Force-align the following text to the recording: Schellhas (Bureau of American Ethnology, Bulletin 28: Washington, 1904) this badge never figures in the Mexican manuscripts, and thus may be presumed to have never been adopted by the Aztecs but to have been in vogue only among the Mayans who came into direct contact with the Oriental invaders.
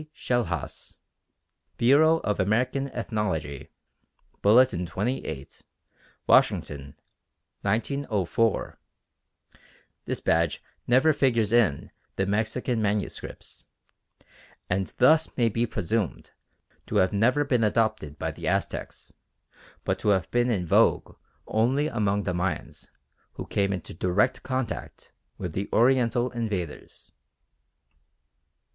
Schellhas 0.15 0.97
(Bureau 1.77 2.17
of 2.21 2.39
American 2.39 2.87
Ethnology, 2.87 3.69
Bulletin 4.41 4.87
28: 4.87 5.61
Washington, 6.25 6.95
1904) 7.61 8.79
this 10.05 10.19
badge 10.19 10.59
never 10.87 11.13
figures 11.13 11.51
in 11.51 11.91
the 12.15 12.25
Mexican 12.25 12.81
manuscripts, 12.81 13.67
and 14.71 14.87
thus 14.97 15.37
may 15.37 15.49
be 15.49 15.67
presumed 15.67 16.31
to 16.87 16.95
have 16.95 17.13
never 17.13 17.43
been 17.43 17.63
adopted 17.63 18.17
by 18.17 18.31
the 18.31 18.47
Aztecs 18.47 19.13
but 19.83 19.99
to 19.99 20.07
have 20.09 20.31
been 20.31 20.49
in 20.49 20.65
vogue 20.65 21.15
only 21.45 21.85
among 21.85 22.23
the 22.23 22.33
Mayans 22.33 22.89
who 23.33 23.45
came 23.45 23.71
into 23.71 23.93
direct 23.93 24.41
contact 24.41 25.11
with 25.37 25.53
the 25.53 25.69
Oriental 25.71 26.31
invaders. 26.31 27.11